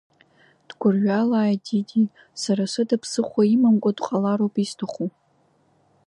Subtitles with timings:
[0.67, 2.05] Дгәырҩалааит Диди,
[2.41, 5.09] сара сыда ԥсыхәа имамкәа дҟалароуп исҭаху!